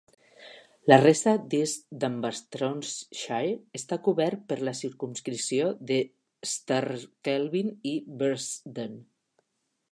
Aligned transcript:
La 0.91 0.95
resta 1.01 1.33
d'East 1.51 1.83
Dunbartonshire 2.03 3.51
està 3.81 3.99
cobert 4.09 4.41
per 4.51 4.59
la 4.69 4.75
circumscripció 4.81 5.69
d'Strathkelvin 5.93 7.73
i 7.95 7.97
Bearsden. 8.25 9.01